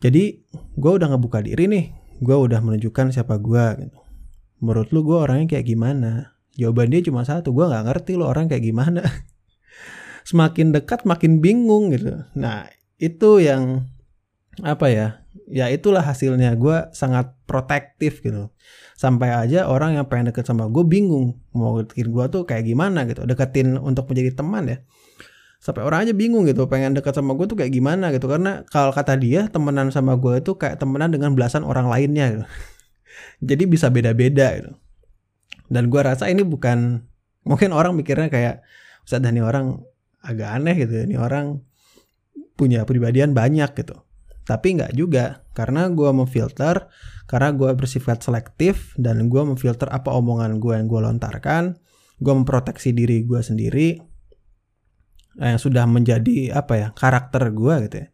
Jadi 0.00 0.44
gue 0.50 0.92
udah 0.92 1.08
ngebuka 1.14 1.44
diri 1.44 1.68
nih. 1.70 1.86
Gue 2.20 2.36
udah 2.36 2.60
menunjukkan 2.60 3.16
siapa 3.16 3.40
gue 3.40 3.64
gitu. 3.88 3.98
Menurut 4.60 4.88
lu 4.92 5.00
gue 5.02 5.18
orangnya 5.18 5.56
kayak 5.56 5.66
gimana? 5.66 6.36
Jawaban 6.54 6.92
dia 6.92 7.00
cuma 7.00 7.24
satu. 7.24 7.56
Gue 7.56 7.64
nggak 7.64 7.88
ngerti 7.88 8.20
lu 8.20 8.28
orang 8.28 8.46
kayak 8.46 8.64
gimana. 8.64 9.00
semakin 10.28 10.70
dekat 10.70 11.08
makin 11.08 11.40
bingung 11.40 11.90
gitu. 11.90 12.22
Nah, 12.36 12.68
itu 13.00 13.40
yang 13.40 13.88
apa 14.60 14.86
ya? 14.92 15.08
Ya 15.50 15.66
itulah 15.70 16.02
hasilnya 16.02 16.54
gue 16.54 16.90
sangat 16.94 17.34
protektif 17.46 18.22
gitu. 18.22 18.50
Sampai 18.94 19.32
aja 19.32 19.66
orang 19.66 19.98
yang 19.98 20.06
pengen 20.06 20.30
deket 20.30 20.46
sama 20.46 20.70
gue 20.70 20.84
bingung 20.86 21.40
mau 21.56 21.80
deketin 21.82 22.10
gue 22.12 22.24
tuh 22.30 22.42
kayak 22.46 22.68
gimana 22.68 23.06
gitu. 23.08 23.26
Deketin 23.26 23.78
untuk 23.80 24.06
menjadi 24.10 24.38
teman 24.38 24.70
ya. 24.70 24.78
Sampai 25.60 25.84
orang 25.84 26.08
aja 26.08 26.12
bingung 26.16 26.48
gitu 26.48 26.64
pengen 26.66 26.96
dekat 26.96 27.12
sama 27.12 27.36
gue 27.36 27.44
tuh 27.44 27.60
kayak 27.60 27.68
gimana 27.68 28.08
gitu 28.16 28.32
karena 28.32 28.64
kalau 28.72 28.96
kata 28.96 29.20
dia 29.20 29.44
temenan 29.52 29.92
sama 29.92 30.16
gue 30.16 30.40
itu 30.40 30.56
kayak 30.56 30.80
temenan 30.80 31.12
dengan 31.12 31.36
belasan 31.36 31.68
orang 31.68 31.84
lainnya 31.84 32.26
gitu. 32.32 32.44
Jadi 33.54 33.64
bisa 33.68 33.92
beda-beda 33.92 34.56
gitu. 34.56 34.72
Dan 35.68 35.92
gue 35.92 36.00
rasa 36.00 36.32
ini 36.32 36.42
bukan 36.42 37.04
mungkin 37.44 37.76
orang 37.76 37.92
mikirnya 37.92 38.32
kayak 38.32 38.64
Ustadz 39.04 39.24
Dhani 39.24 39.40
orang 39.44 39.80
agak 40.20 40.48
aneh 40.60 40.76
gitu 40.76 41.08
ini 41.08 41.16
orang 41.16 41.64
punya 42.56 42.84
pribadian 42.84 43.32
banyak 43.32 43.72
gitu 43.72 43.96
tapi 44.44 44.76
nggak 44.76 44.92
juga 44.98 45.46
karena 45.54 45.88
gue 45.88 46.10
memfilter 46.10 46.90
karena 47.30 47.54
gue 47.54 47.70
bersifat 47.78 48.20
selektif 48.20 48.92
dan 48.98 49.30
gue 49.30 49.42
memfilter 49.46 49.86
apa 49.88 50.10
omongan 50.12 50.58
gue 50.58 50.74
yang 50.76 50.90
gue 50.90 51.00
lontarkan 51.00 51.78
gue 52.20 52.34
memproteksi 52.34 52.92
diri 52.92 53.24
gue 53.24 53.40
sendiri 53.40 53.96
yang 55.38 55.60
sudah 55.60 55.86
menjadi 55.86 56.56
apa 56.56 56.72
ya 56.74 56.88
karakter 56.96 57.54
gue 57.54 57.74
gitu 57.86 57.96
ya. 58.02 58.08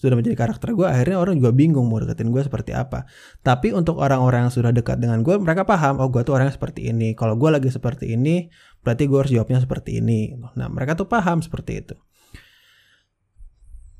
Sudah 0.00 0.16
menjadi 0.16 0.32
karakter 0.32 0.72
gue 0.72 0.88
akhirnya 0.88 1.20
orang 1.20 1.36
juga 1.36 1.52
bingung 1.52 1.84
mau 1.90 2.00
deketin 2.00 2.32
gue 2.32 2.40
seperti 2.40 2.72
apa. 2.72 3.04
Tapi 3.44 3.76
untuk 3.76 4.00
orang-orang 4.00 4.48
yang 4.48 4.54
sudah 4.54 4.72
dekat 4.72 4.96
dengan 4.96 5.20
gue 5.20 5.36
mereka 5.36 5.68
paham 5.68 6.00
oh 6.00 6.08
gue 6.08 6.24
tuh 6.24 6.38
orangnya 6.38 6.56
seperti 6.56 6.88
ini. 6.88 7.12
Kalau 7.12 7.36
gue 7.36 7.50
lagi 7.52 7.68
seperti 7.68 8.16
ini 8.16 8.48
berarti 8.80 9.04
gue 9.04 9.18
harus 9.18 9.32
jawabnya 9.34 9.60
seperti 9.60 10.00
ini. 10.00 10.32
Nah 10.56 10.68
mereka 10.72 10.96
tuh 10.96 11.04
paham 11.04 11.44
seperti 11.44 11.84
itu. 11.84 11.94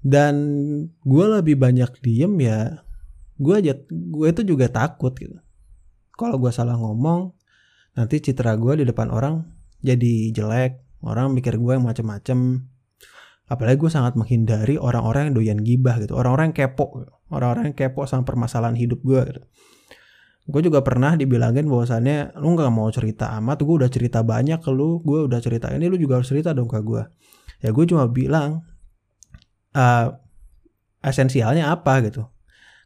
Dan 0.01 0.35
gue 1.05 1.27
lebih 1.29 1.61
banyak 1.61 2.01
diem 2.01 2.33
ya 2.41 2.81
gue 3.41 3.55
aja 3.57 3.73
gue 3.93 4.29
itu 4.29 4.43
juga 4.45 4.73
takut 4.73 5.13
gitu. 5.17 5.37
Kalau 6.17 6.41
gue 6.41 6.53
salah 6.53 6.81
ngomong 6.81 7.37
nanti 7.93 8.25
citra 8.25 8.57
gue 8.57 8.81
di 8.81 8.85
depan 8.89 9.13
orang 9.13 9.45
jadi 9.85 10.33
jelek 10.33 10.90
orang 11.05 11.33
mikir 11.33 11.57
gue 11.57 11.73
yang 11.77 11.85
macem-macem. 11.85 12.69
Apalagi 13.51 13.83
gue 13.83 13.91
sangat 13.91 14.15
menghindari 14.15 14.79
orang-orang 14.79 15.31
yang 15.31 15.35
doyan 15.35 15.61
gibah 15.61 15.99
gitu. 15.99 16.15
Orang-orang 16.15 16.55
yang 16.55 16.71
kepo 16.71 17.07
orang-orang 17.31 17.73
yang 17.73 17.77
kepo 17.79 18.05
sama 18.05 18.27
permasalahan 18.27 18.77
hidup 18.77 19.01
gue 19.07 19.23
gitu. 19.31 19.43
gue 20.51 20.67
juga 20.67 20.83
pernah 20.83 21.15
dibilangin 21.15 21.71
bahwasannya 21.71 22.35
lu 22.43 22.59
nggak 22.59 22.75
mau 22.75 22.91
cerita 22.91 23.39
amat 23.39 23.63
gue 23.63 23.75
udah 23.87 23.91
cerita 23.93 24.27
banyak 24.27 24.59
ke 24.59 24.71
lu 24.75 24.99
gue 24.99 25.31
udah 25.31 25.39
cerita 25.39 25.71
ini 25.71 25.87
lu 25.87 25.95
juga 25.95 26.19
harus 26.19 26.27
cerita 26.27 26.51
dong 26.51 26.67
ke 26.67 26.83
gue 26.83 27.07
ya 27.63 27.71
gue 27.71 27.85
cuma 27.87 28.11
bilang 28.11 28.67
uh, 29.79 30.07
esensialnya 31.01 31.71
apa 31.71 32.03
gitu? 32.03 32.27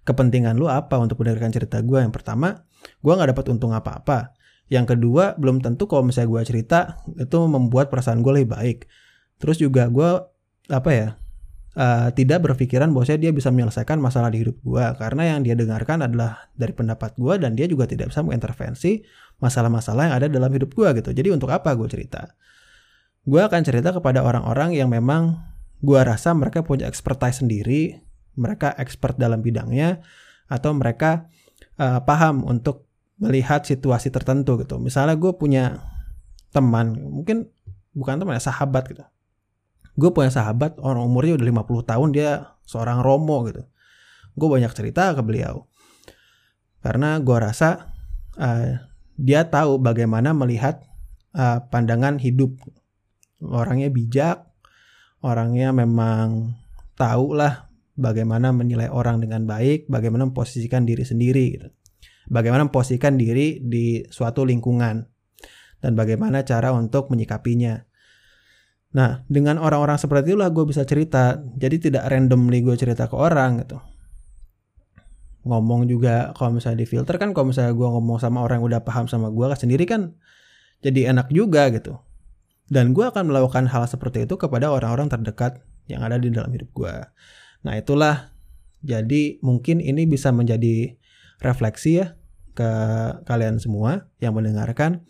Kepentingan 0.05 0.61
lu 0.61 0.69
apa 0.69 1.01
untuk 1.01 1.25
mendengarkan 1.25 1.57
cerita 1.57 1.81
gue 1.81 2.05
yang 2.05 2.13
pertama 2.13 2.69
gue 3.01 3.13
nggak 3.17 3.33
dapat 3.33 3.45
untung 3.49 3.73
apa-apa 3.73 4.37
yang 4.73 4.89
kedua 4.89 5.37
belum 5.37 5.61
tentu 5.61 5.85
kalau 5.85 6.05
misalnya 6.07 6.31
gue 6.33 6.43
cerita 6.45 6.79
itu 7.17 7.39
membuat 7.45 7.93
perasaan 7.93 8.25
gue 8.25 8.33
lebih 8.43 8.57
baik. 8.57 8.79
Terus 9.39 9.61
juga 9.61 9.89
gue 9.93 10.11
apa 10.73 10.91
ya 10.91 11.09
uh, 11.77 12.09
tidak 12.17 12.41
berpikiran 12.49 12.89
bahwa 12.91 13.05
dia 13.05 13.33
bisa 13.35 13.53
menyelesaikan 13.53 14.01
masalah 14.01 14.33
di 14.33 14.47
hidup 14.47 14.57
gue 14.65 14.85
karena 14.97 15.37
yang 15.37 15.45
dia 15.45 15.53
dengarkan 15.53 16.09
adalah 16.09 16.49
dari 16.57 16.73
pendapat 16.73 17.13
gue 17.21 17.35
dan 17.37 17.53
dia 17.53 17.69
juga 17.69 17.85
tidak 17.85 18.15
bisa 18.15 18.25
mengintervensi 18.25 19.05
masalah-masalah 19.45 20.09
yang 20.09 20.15
ada 20.17 20.27
dalam 20.33 20.49
hidup 20.49 20.73
gue 20.73 20.89
gitu. 21.05 21.11
Jadi 21.13 21.29
untuk 21.35 21.53
apa 21.53 21.77
gue 21.77 21.89
cerita? 21.91 22.33
Gue 23.25 23.41
akan 23.41 23.61
cerita 23.65 23.93
kepada 23.93 24.25
orang-orang 24.25 24.77
yang 24.77 24.89
memang 24.89 25.41
gue 25.85 26.01
rasa 26.01 26.33
mereka 26.33 26.65
punya 26.65 26.89
expertise 26.89 27.45
sendiri 27.45 28.05
mereka 28.35 28.75
expert 28.79 29.15
dalam 29.15 29.41
bidangnya 29.41 30.03
atau 30.51 30.75
mereka 30.75 31.31
uh, 31.79 32.03
paham 32.03 32.45
untuk 32.45 32.87
melihat 33.19 33.63
situasi 33.63 34.11
tertentu 34.11 34.59
gitu. 34.59 34.79
Misalnya 34.83 35.15
gue 35.15 35.33
punya 35.35 35.79
teman, 36.51 36.95
mungkin 36.99 37.51
bukan 37.95 38.19
teman 38.19 38.39
ya 38.39 38.43
sahabat 38.43 38.91
gitu. 38.91 39.05
Gue 39.95 40.11
punya 40.11 40.31
sahabat 40.31 40.79
orang 40.83 41.07
umurnya 41.07 41.39
udah 41.39 41.47
50 41.65 41.91
tahun 41.91 42.09
dia 42.11 42.31
seorang 42.67 43.01
romo 43.03 43.47
gitu. 43.47 43.63
Gue 44.35 44.49
banyak 44.51 44.73
cerita 44.75 45.15
ke 45.15 45.23
beliau. 45.23 45.71
Karena 46.83 47.17
gue 47.23 47.37
rasa 47.39 47.95
uh, 48.37 48.83
dia 49.15 49.47
tahu 49.47 49.79
bagaimana 49.79 50.35
melihat 50.35 50.83
uh, 51.39 51.63
pandangan 51.71 52.19
hidup. 52.19 52.59
Orangnya 53.45 53.93
bijak, 53.93 54.43
orangnya 55.23 55.71
memang 55.71 56.57
tahu 56.99 57.37
lah 57.37 57.71
bagaimana 57.95 58.51
menilai 58.51 58.91
orang 58.91 59.23
dengan 59.23 59.47
baik, 59.47 59.87
bagaimana 59.87 60.27
memposisikan 60.27 60.83
diri 60.83 61.07
sendiri 61.07 61.45
gitu. 61.55 61.69
Bagaimana 62.29 62.69
memposisikan 62.69 63.21
diri 63.21 63.61
di 63.61 64.01
suatu 64.09 64.49
lingkungan 64.49 65.05
dan 65.85 65.93
bagaimana 65.93 66.41
cara 66.49 66.73
untuk 66.73 67.13
menyikapinya. 67.13 67.77
Nah, 68.95 69.27
dengan 69.29 69.61
orang-orang 69.61 70.01
seperti 70.01 70.33
itulah 70.33 70.49
gue 70.49 70.65
bisa 70.65 70.87
cerita. 70.89 71.37
Jadi 71.61 71.91
tidak 71.91 72.09
randomly 72.09 72.65
gue 72.65 72.73
cerita 72.79 73.05
ke 73.11 73.17
orang 73.19 73.61
gitu. 73.61 73.77
Ngomong 75.45 75.85
juga 75.85 76.33
kalau 76.33 76.57
misalnya 76.57 76.81
di 76.81 76.89
filter 76.89 77.21
kan 77.21 77.37
kalau 77.37 77.53
misalnya 77.53 77.77
gue 77.77 77.85
ngomong 77.85 78.17
sama 78.17 78.41
orang 78.41 78.65
yang 78.65 78.67
udah 78.73 78.81
paham 78.81 79.05
sama 79.05 79.29
gue 79.29 79.45
kan 79.45 79.59
sendiri 79.61 79.85
kan 79.85 80.17
jadi 80.81 81.13
enak 81.13 81.29
juga 81.29 81.69
gitu. 81.69 82.01
Dan 82.65 82.97
gue 82.97 83.05
akan 83.05 83.29
melakukan 83.29 83.69
hal 83.69 83.85
seperti 83.85 84.25
itu 84.25 84.41
kepada 84.41 84.73
orang-orang 84.73 85.13
terdekat 85.13 85.61
yang 85.85 86.01
ada 86.01 86.17
di 86.17 86.33
dalam 86.33 86.49
hidup 86.49 86.73
gue. 86.73 86.95
Nah 87.69 87.77
itulah 87.77 88.33
jadi 88.81 89.37
mungkin 89.45 89.85
ini 89.85 90.09
bisa 90.09 90.33
menjadi 90.33 90.97
refleksi 91.43 92.03
ya 92.03 92.19
ke 92.55 92.71
kalian 93.27 93.59
semua 93.59 94.07
yang 94.23 94.39
mendengarkan. 94.39 95.03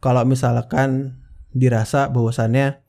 Kalau 0.00 0.24
misalkan 0.24 1.20
dirasa 1.52 2.08
bahwasannya 2.12 2.80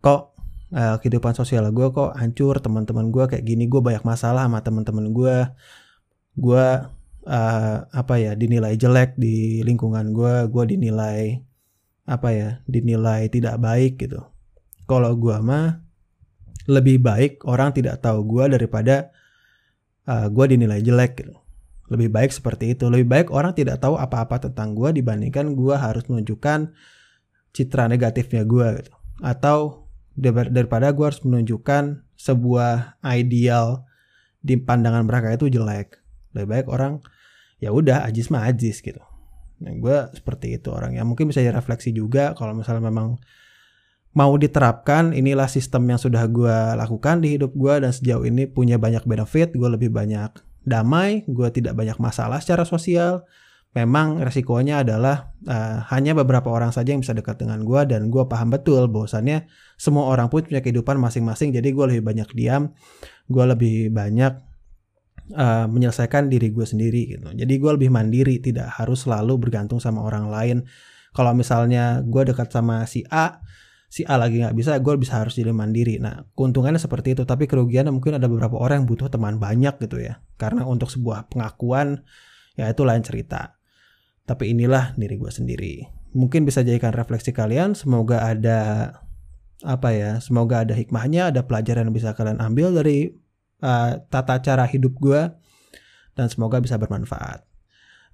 kok 0.00 0.36
uh, 0.72 0.96
kehidupan 1.00 1.36
sosial 1.36 1.68
gue 1.72 1.88
kok 1.92 2.16
hancur, 2.16 2.60
teman-teman 2.60 3.08
gue 3.12 3.24
kayak 3.28 3.44
gini, 3.44 3.68
gue 3.68 3.80
banyak 3.80 4.04
masalah 4.04 4.48
sama 4.48 4.60
teman-teman 4.60 5.12
gue, 5.12 5.36
gue 6.36 6.66
uh, 7.28 7.76
apa 7.88 8.14
ya 8.16 8.32
dinilai 8.36 8.76
jelek 8.76 9.16
di 9.16 9.60
lingkungan 9.64 10.12
gue, 10.12 10.48
gue 10.48 10.64
dinilai 10.76 11.40
apa 12.08 12.28
ya 12.32 12.48
dinilai 12.64 13.28
tidak 13.28 13.60
baik 13.60 14.00
gitu. 14.00 14.24
Kalau 14.88 15.12
gue 15.16 15.36
mah 15.36 15.84
lebih 16.68 17.00
baik 17.00 17.44
orang 17.44 17.76
tidak 17.76 18.00
tahu 18.00 18.24
gue 18.24 18.44
daripada 18.56 19.12
uh, 20.08 20.28
gue 20.32 20.44
dinilai 20.56 20.80
jelek 20.80 21.20
gitu. 21.20 21.36
Lebih 21.88 22.08
baik 22.12 22.30
seperti 22.32 22.76
itu. 22.76 22.88
Lebih 22.88 23.08
baik 23.08 23.28
orang 23.32 23.56
tidak 23.56 23.80
tahu 23.80 23.96
apa-apa 23.96 24.48
tentang 24.48 24.76
gue 24.76 24.92
dibandingkan 25.00 25.56
gue 25.56 25.74
harus 25.74 26.04
menunjukkan 26.08 26.72
citra 27.56 27.88
negatifnya 27.88 28.44
gue 28.44 28.66
gitu. 28.84 28.92
Atau 29.24 29.88
daripada 30.18 30.92
gue 30.92 31.04
harus 31.04 31.22
menunjukkan 31.24 32.04
sebuah 32.18 33.00
ideal 33.14 33.88
di 34.44 34.58
pandangan 34.60 35.08
mereka 35.08 35.34
itu 35.34 35.48
jelek. 35.48 35.98
Lebih 36.36 36.48
baik 36.48 36.66
orang 36.68 37.00
ya 37.58 37.74
udah 37.74 38.06
ajis 38.06 38.30
mah 38.30 38.46
ajis 38.46 38.84
gitu. 38.84 39.00
Nah, 39.58 39.74
gue 39.74 39.96
seperti 40.14 40.54
itu 40.54 40.70
orang 40.70 40.94
yang 40.94 41.06
mungkin 41.10 41.26
bisa 41.26 41.42
refleksi 41.42 41.90
juga 41.90 42.30
kalau 42.38 42.54
misalnya 42.54 42.86
memang 42.86 43.18
mau 44.14 44.32
diterapkan 44.38 45.10
inilah 45.14 45.50
sistem 45.50 45.90
yang 45.90 46.00
sudah 46.00 46.26
gue 46.30 46.56
lakukan 46.78 47.22
di 47.22 47.38
hidup 47.38 47.54
gue 47.54 47.74
dan 47.82 47.90
sejauh 47.90 48.22
ini 48.26 48.46
punya 48.46 48.78
banyak 48.78 49.02
benefit 49.04 49.54
gue 49.54 49.68
lebih 49.68 49.90
banyak 49.90 50.30
damai 50.68 51.24
gue 51.24 51.48
tidak 51.50 51.74
banyak 51.74 51.96
masalah 51.98 52.38
secara 52.38 52.68
sosial. 52.68 53.24
Memang 53.76 54.24
resikonya 54.24 54.80
adalah 54.80 55.36
uh, 55.44 55.84
hanya 55.92 56.16
beberapa 56.16 56.48
orang 56.48 56.72
saja 56.72 56.96
yang 56.96 57.04
bisa 57.04 57.12
dekat 57.12 57.36
dengan 57.36 57.60
gue 57.68 57.84
dan 57.84 58.08
gue 58.08 58.24
paham 58.24 58.48
betul 58.48 58.88
bahwasannya 58.88 59.44
semua 59.76 60.08
orang 60.08 60.32
pun 60.32 60.40
punya 60.40 60.64
kehidupan 60.64 60.96
masing-masing 60.96 61.52
jadi 61.52 61.68
gue 61.76 61.84
lebih 61.84 62.02
banyak 62.02 62.32
diam 62.32 62.72
gue 63.28 63.44
lebih 63.44 63.92
banyak 63.92 64.40
uh, 65.36 65.66
menyelesaikan 65.68 66.32
diri 66.32 66.48
gue 66.48 66.64
sendiri 66.64 67.18
gitu. 67.18 67.28
Jadi 67.28 67.54
gue 67.60 67.70
lebih 67.76 67.92
mandiri 67.92 68.40
tidak 68.40 68.72
harus 68.80 69.04
selalu 69.04 69.36
bergantung 69.36 69.80
sama 69.82 70.00
orang 70.00 70.32
lain. 70.32 70.58
Kalau 71.12 71.36
misalnya 71.36 72.00
gue 72.04 72.22
dekat 72.24 72.48
sama 72.48 72.88
si 72.88 73.04
A 73.12 73.40
si 73.88 74.04
A 74.04 74.20
lagi 74.20 74.44
nggak 74.44 74.52
bisa, 74.52 74.76
gue 74.76 74.94
bisa 75.00 75.24
harus 75.24 75.32
jadi 75.32 75.50
mandiri. 75.50 75.96
Nah, 75.96 76.28
keuntungannya 76.36 76.76
seperti 76.76 77.16
itu, 77.16 77.24
tapi 77.24 77.48
kerugiannya 77.48 77.88
mungkin 77.88 78.20
ada 78.20 78.28
beberapa 78.28 78.60
orang 78.60 78.84
yang 78.84 78.88
butuh 78.88 79.08
teman 79.08 79.40
banyak 79.40 79.80
gitu 79.80 79.96
ya. 80.04 80.20
Karena 80.36 80.68
untuk 80.68 80.92
sebuah 80.92 81.32
pengakuan, 81.32 82.04
ya 82.54 82.68
itu 82.68 82.84
lain 82.84 83.00
cerita. 83.00 83.56
Tapi 84.28 84.52
inilah 84.52 84.92
diri 85.00 85.16
gue 85.16 85.32
sendiri. 85.32 85.74
Mungkin 86.12 86.44
bisa 86.44 86.60
jadikan 86.60 86.92
refleksi 86.92 87.32
kalian. 87.32 87.72
Semoga 87.72 88.28
ada 88.28 88.60
apa 89.64 89.88
ya? 89.96 90.20
Semoga 90.20 90.68
ada 90.68 90.76
hikmahnya, 90.76 91.32
ada 91.32 91.48
pelajaran 91.48 91.88
yang 91.88 91.96
bisa 91.96 92.12
kalian 92.12 92.44
ambil 92.44 92.76
dari 92.76 93.16
uh, 93.64 94.04
tata 94.12 94.36
cara 94.44 94.68
hidup 94.68 95.00
gue, 95.00 95.32
dan 96.12 96.28
semoga 96.28 96.60
bisa 96.60 96.76
bermanfaat. 96.76 97.47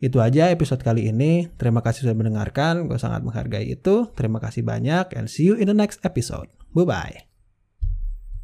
Itu 0.02 0.22
aja 0.22 0.50
episode 0.50 0.83
kali 0.83 1.11
ini. 1.11 1.50
Terima 1.59 1.83
kasih 1.83 2.09
sudah 2.09 2.16
mendengarkan. 2.16 2.87
Gue 2.87 2.98
sangat 2.98 3.22
menghargai 3.22 3.66
itu. 3.68 4.11
Terima 4.14 4.38
kasih 4.42 4.66
banyak 4.66 5.14
and 5.14 5.30
see 5.30 5.48
you 5.48 5.54
in 5.59 5.70
the 5.70 5.76
next 5.76 6.02
episode. 6.02 6.50
Bye 6.74 6.87
bye. 6.87 7.34